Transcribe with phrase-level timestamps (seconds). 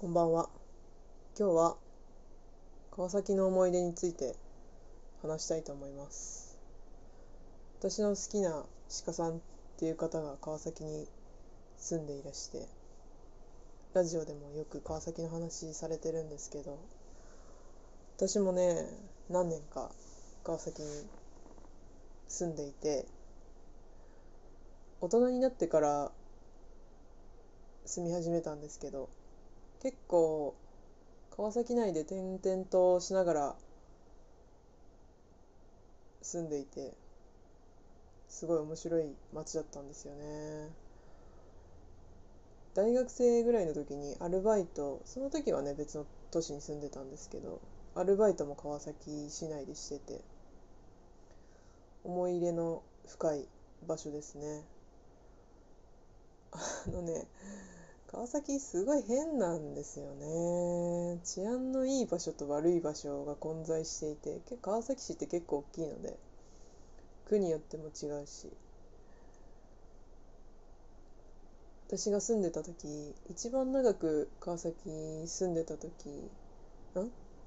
[0.00, 0.48] こんばんは。
[1.36, 1.76] 今日は
[2.92, 4.36] 川崎の思い出について
[5.22, 6.56] 話したいと思います。
[7.80, 8.64] 私の好きな
[9.04, 9.40] 鹿さんっ
[9.76, 11.08] ていう方が川崎に
[11.78, 12.68] 住んでいらして、
[13.92, 16.78] ラジオでもよく川崎の話されてるんですけど、
[18.16, 18.86] 私もね、
[19.28, 19.90] 何年か
[20.44, 20.88] 川崎に
[22.28, 23.04] 住んでいて、
[25.00, 26.12] 大人になってから
[27.84, 29.08] 住み始めたんですけど、
[29.82, 30.54] 結構
[31.36, 33.56] 川崎内で転々としながら
[36.22, 36.92] 住んでいて
[38.28, 40.68] すごい面白い街だったんですよね。
[42.74, 47.60] 大学生ぐらいの時にアルバイトその時はね別の都市に住んでたんですけど
[47.94, 50.20] アルバイトも川崎市内でしてて
[52.04, 53.48] 思い入れの深い
[53.86, 54.62] 場所ですね。
[56.52, 57.26] あのね
[58.10, 61.20] 川崎すごい変なんですよね。
[61.24, 66.16] 治安のいい場所と悪い場所が混在していて川崎市って結構大きいので
[67.26, 68.48] 区によっても違うし。
[71.86, 74.78] 私が住んでた時一番長く川崎
[75.26, 76.30] 住んでた時ん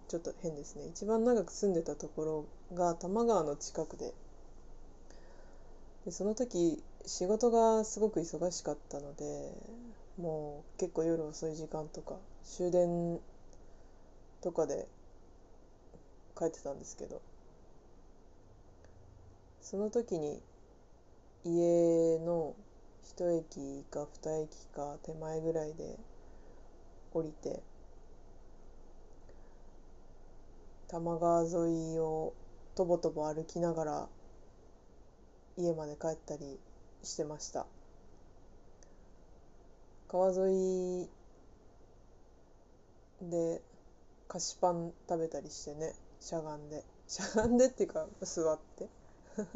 [0.07, 0.85] ちょっと変ですね。
[0.87, 4.13] 一番長く住んでたところが多摩川の近くで。
[6.05, 9.53] でその時仕事がすごく忙しかったので
[10.17, 13.19] もう結構夜遅い時間とか終電
[14.41, 14.87] とかで
[16.37, 17.21] 帰ってたんですけど
[19.61, 20.41] その時に
[21.45, 22.55] 家の
[23.03, 25.97] 一駅か二駅か手前ぐらいで
[27.13, 27.61] 降りて
[30.87, 32.33] 多摩川沿いを
[32.75, 34.07] とぼとぼ歩きながら
[35.57, 36.59] 家まで帰ったり
[37.03, 37.65] してました。
[40.11, 41.09] 川沿い
[43.21, 43.61] で
[44.27, 46.83] 菓子パン食べたりしてねしゃがんで。
[47.07, 48.89] しゃがんでっていうか座って。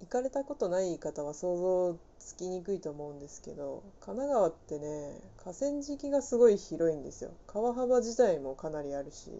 [0.00, 7.32] 行かれたことない方は想像つきにくいと思うんですけど神奈川ってね河川敷がすごい広いんですよ。
[7.48, 9.30] 川幅自体もかなりあるし。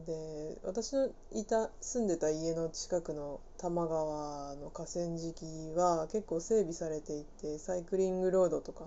[0.00, 5.44] で私のいた住んでた家の近くの多摩川の河川敷
[5.74, 8.86] は結構整備されていてサイクリングロードとか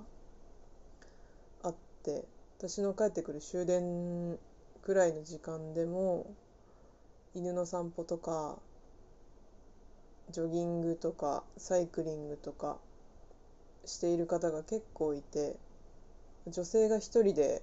[1.63, 2.25] あって
[2.57, 4.37] 私の帰ってくる終電
[4.83, 6.33] くらいの時間でも
[7.35, 8.57] 犬の散歩とか
[10.29, 12.77] ジョギングとかサイクリングとか
[13.85, 15.57] している方が結構いて
[16.47, 17.61] 女性が一人で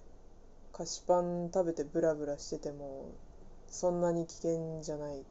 [0.72, 3.10] 菓子パン食べてブラブラしてても
[3.70, 5.24] そんなに危険じゃない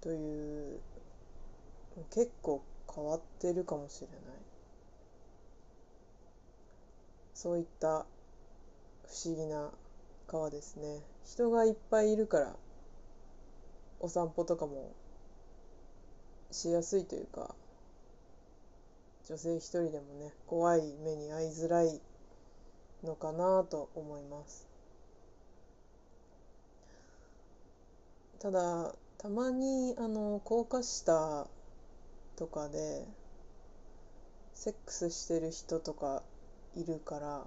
[0.00, 0.80] という
[2.10, 2.62] 結構
[2.92, 4.18] 変わってるかもしれない。
[7.34, 8.06] そういった
[9.06, 9.70] 不思議な
[10.26, 11.00] 川ですね。
[11.24, 12.56] 人がいっぱいいるから
[14.00, 14.92] お散歩とかも
[16.50, 17.54] しやすいというか
[19.28, 22.00] 女性一人でもね怖い目に遭いづらい
[23.04, 24.71] のかなと思います。
[28.42, 31.46] ただたまにあの高架下
[32.34, 33.06] とかで
[34.52, 36.24] セックスしてる人とか
[36.74, 37.46] いるから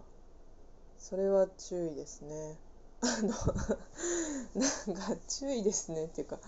[0.98, 2.58] それは注意ですね。
[3.02, 3.28] あの
[4.56, 6.40] なんか注意ですねっていうか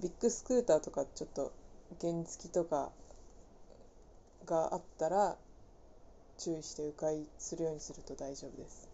[0.00, 1.52] ビッグスクーターとかちょっと
[2.00, 2.90] 原付とか
[4.44, 5.38] があったら
[6.38, 8.88] 注意して迂回するようにすると大丈夫です。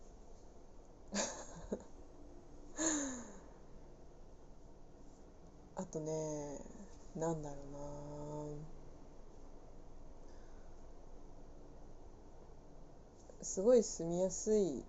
[5.90, 6.58] とね
[7.16, 8.70] なんだろうな。
[13.42, 14.84] すごい住みやすい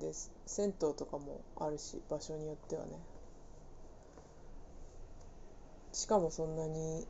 [0.00, 0.32] です。
[0.46, 2.90] 銭湯とかもあるし場所によってはね。
[5.92, 7.06] しかもそんなに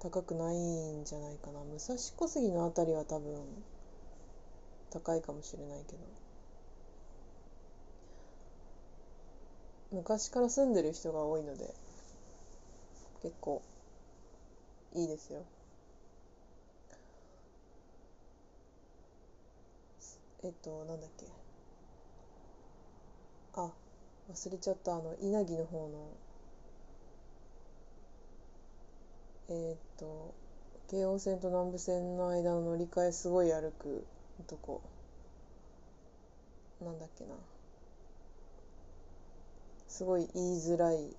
[0.00, 1.60] 高くないんじゃないかな。
[1.60, 3.44] 武蔵小杉の辺りは多分
[4.90, 5.98] 高いかもしれないけど。
[9.90, 11.74] 昔から住んでる人が多いので
[13.22, 13.62] 結構
[14.94, 15.44] いいですよ。
[20.44, 21.26] えっとなんだっけ。
[23.54, 23.70] あ
[24.30, 24.94] 忘れちゃった。
[24.94, 26.10] あの稲城の方の。
[29.50, 30.34] え、っと
[30.90, 34.06] 京王線と南武線の間の乗り換えすごい歩く
[34.46, 34.80] とこ。
[36.80, 37.30] なんだっけな。
[39.88, 41.16] すごい言いづらい。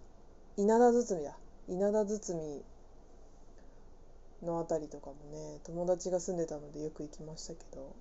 [0.58, 1.38] 稲田堤だ。
[1.70, 2.64] 稲田堤
[4.44, 7.94] の辺りとかもね友達が住んでたのでよく行きましたけど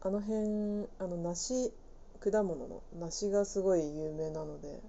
[0.00, 1.72] あの辺あの梨
[2.20, 4.80] 果物の梨がすごい有名なので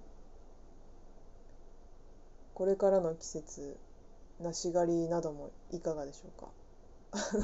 [2.54, 3.76] これからの季節
[4.40, 6.40] 梨狩りなどもいかがでしょう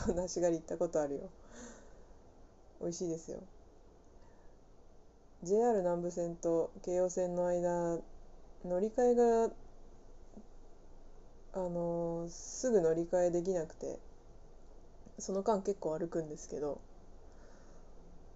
[0.09, 0.13] か？
[0.15, 1.21] 梨狩り行ったことあるよ。
[2.81, 3.41] 美味しいですよ。
[5.43, 7.99] JR 南武線と京葉線の間
[8.65, 9.51] 乗り換えが
[11.57, 13.99] あのすぐ乗り換えできなくて
[15.19, 16.83] その間結構歩くんですけど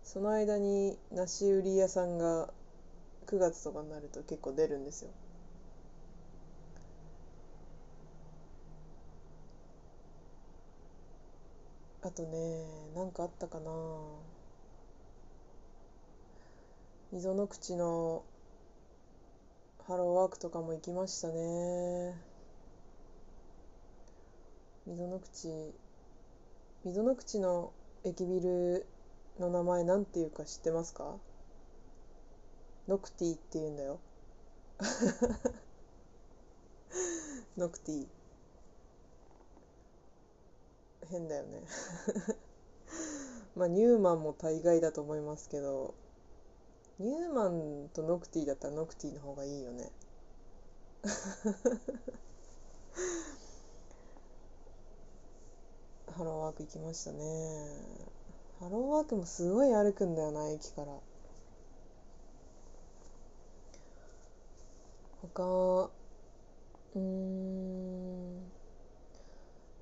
[0.02, 2.48] その間に梨売り屋さんが
[3.26, 5.10] 9月とかになると結構出るんですよ。
[12.02, 12.64] あとね
[12.94, 13.70] 何かあったかな。
[17.12, 18.24] 溝の口の
[19.86, 22.29] ハローワークとかも行きましたね。
[24.86, 25.48] 溝の口
[26.84, 27.72] 溝の口の
[28.04, 28.86] 駅ビル
[29.38, 31.16] の名前なんていうか知ってますか？
[32.88, 33.98] ノクティって言うんだよ。
[37.56, 38.06] ノクティ。
[41.08, 41.62] 変だよね。
[43.56, 45.94] まあニュウマンも大概だと思いますけど
[46.98, 49.90] ニュウマンとノクティだったらノクティの方がいいよね。
[56.20, 57.18] ハローワーク行きましたね。
[58.60, 60.88] ハローワークもすごい歩くんだよな駅から。
[65.22, 65.90] 他
[66.94, 68.52] うん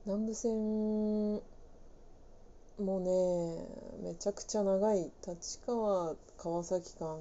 [0.07, 0.53] 南武線
[2.79, 5.11] もねめちゃくちゃ長い。
[5.27, 7.19] 立川川崎間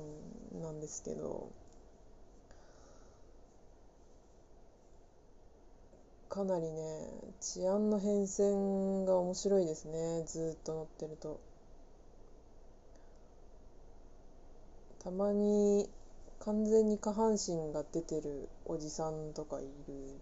[0.61, 1.49] なんですけど。
[6.29, 7.07] かなりね
[7.39, 11.39] 治安の変遷が面白いですねずっと乗ってると。
[14.99, 15.89] たまに
[16.39, 20.19] 完全に下半身が出てるおじさんとかいる。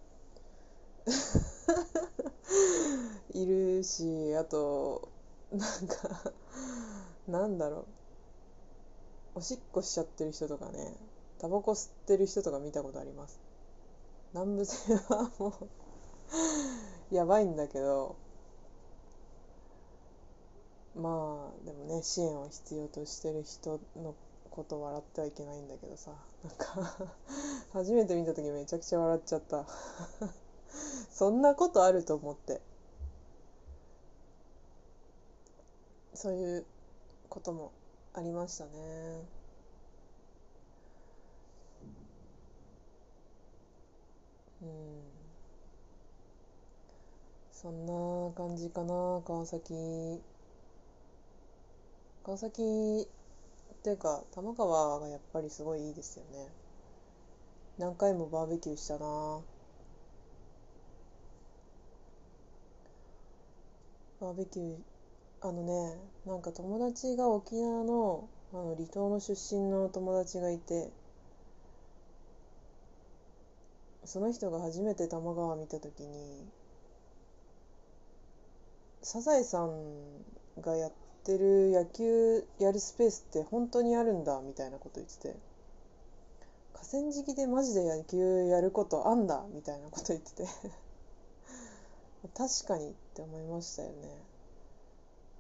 [3.34, 5.10] いるしあと
[5.52, 6.34] なんか
[7.28, 7.80] なんだろ
[9.36, 9.40] う。
[9.40, 10.96] おしっこしちゃってる人とかね
[11.40, 13.40] タバコ吸ってる人とか見たことあります。
[14.34, 15.68] 南部線はもう
[17.12, 18.16] やばいんだけど
[20.96, 24.16] まあでもね支援を必要としてる人の
[24.50, 26.12] こと笑ってはいけないんだけどさ
[26.44, 27.10] なんか
[27.74, 29.66] 初めて見た時めちゃくちゃ笑っちゃった。
[31.16, 32.60] そんなことあると思って。
[36.14, 36.66] そういう
[37.30, 37.72] ことも
[38.14, 38.72] ありましたね。
[44.62, 45.25] うん。
[47.56, 49.74] そんな感じかな川崎。
[52.26, 56.50] 川崎っていうか玉川がやっぱりすごいいいですよね。
[57.78, 59.40] 何回もバーベキューしたな。
[64.20, 64.76] バーベキュー
[65.42, 70.90] あのねなんか友達が沖縄のあの離島の出身の友達がいて
[74.04, 76.46] その人が初めて玉川見た時に
[79.06, 79.70] サザエさん
[80.60, 80.92] がやっ
[81.24, 85.36] てる野球やるスペースって本当にあるんだみたいなこと言ってて
[86.74, 90.48] 河川敷でマジで野球やることあんだみたいなこと言ってて
[92.36, 93.94] 確かにって思いましたよね。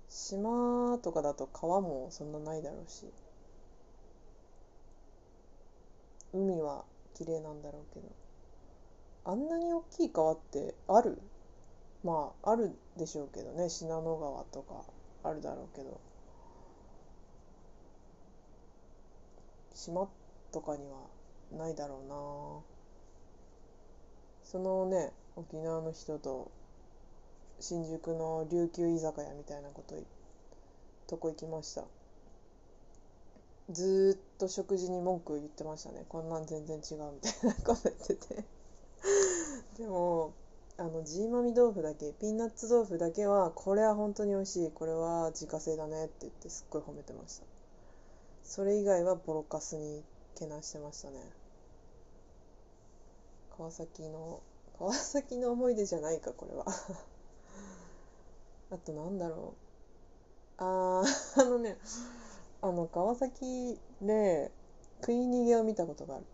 [0.09, 3.07] 島とかだと川もそんなないだろうし
[6.33, 6.83] 海は
[7.15, 8.07] 綺麗なんだろうけど
[9.25, 11.19] あんなに大きい川ってある？
[12.03, 13.69] まああるでしょうけどね。
[13.69, 14.83] 信濃川とか
[15.23, 15.99] あるだろうけど。
[19.73, 20.07] 島
[20.51, 21.07] とかには
[21.51, 22.15] ないだろうな。
[24.43, 26.49] そのね沖縄の人と
[27.59, 29.95] 新宿の琉球居酒屋みたいなこと
[31.07, 31.83] とこ行きました。
[33.71, 36.05] ずっと食事に文句言ってましたね。
[36.07, 38.43] こんなん全然違うみたいなこと言ってて。
[39.77, 40.33] でも
[40.77, 47.45] あのジーマミ豆腐だけピーナッツ豆腐だけはこれは本当に美味しいこれは自家製だねって言ってすっごい褒めてました。
[48.43, 50.03] それ以外はボロカスに
[50.37, 51.31] けなしてましたね。
[53.57, 54.41] 川崎の
[54.77, 56.65] 川崎の思い出じゃないかこれは。
[58.71, 59.53] あとなんだろ
[60.59, 60.63] う。
[60.63, 61.07] あー
[61.41, 61.77] あのね
[62.61, 64.51] あの川崎で
[64.99, 66.25] 食い逃げを見たことがある。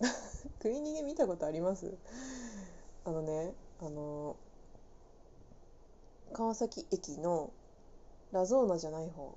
[0.62, 1.94] 食い逃げ見たことあります？
[3.04, 4.36] あのねあの
[6.32, 7.52] 川崎駅の
[8.32, 9.36] ラゾーナじゃない方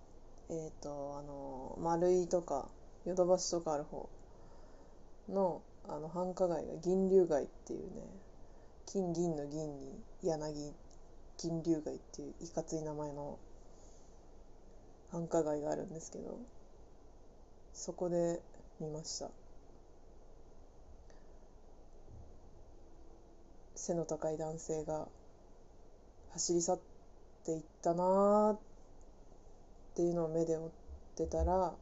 [0.50, 2.68] えっ、とあの丸井とか
[3.06, 4.10] ヨドバシとかある方
[5.30, 7.88] のあの繁華街が銀龍街っていうね
[8.86, 10.74] 金銀の銀に柳
[11.38, 13.40] 銀龍街っていういかつい名前の
[15.12, 16.40] 繁華街があるんですけど
[17.74, 18.42] そこで
[18.80, 19.30] 見ました。
[23.80, 25.08] 背の高い男性が
[26.32, 26.80] 走り去っ
[27.46, 28.60] ていったなっ
[29.96, 30.70] ていうのを目で追っ
[31.16, 31.74] てたら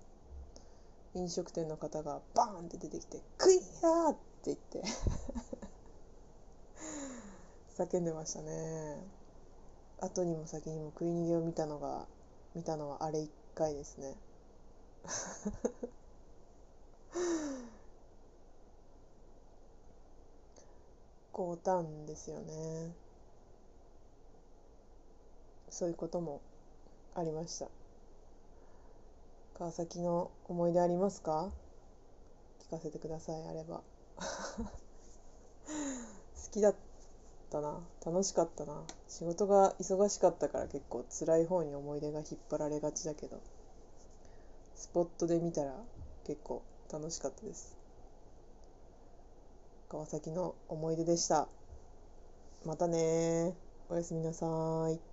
[1.16, 4.84] 飲食店の方がバーンって出てきて「クイヤー!」って言って
[7.84, 9.04] 叫んでましたね
[10.00, 12.08] 後にも先にも食い逃げを見たのが
[12.54, 14.16] 見たのはあれ一回ですね
[21.38, 22.96] 高短ですよね。
[25.70, 26.42] そういうことも
[27.14, 27.68] ありました。
[29.60, 31.52] 川崎の思い出ありますか？
[32.68, 33.84] 聞かせてくださいあれば。
[34.18, 34.72] 好
[36.52, 36.76] きだっ
[37.52, 37.82] たな。
[38.04, 38.84] 楽しかったな。
[39.08, 43.40] 仕事が忙しかったから結構辛い方に思い出が引っ張られがちだけど。
[44.74, 45.76] スポットで見たら
[46.24, 47.77] 結構楽しかったです。
[49.90, 51.48] 川崎の思い出でした。
[52.66, 53.56] またね
[53.90, 54.46] おやすみなさ
[54.92, 55.07] い。